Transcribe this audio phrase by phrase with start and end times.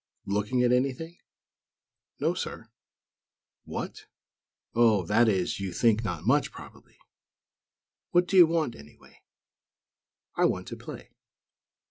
[0.25, 1.17] "Looking at anything?"
[2.19, 2.71] "No, sir."
[3.65, 4.07] "What!!
[4.73, 6.97] Oh, that is, you think 'not much,' probably.
[8.09, 9.21] What do you want, anyway?"
[10.35, 11.11] "I want to play."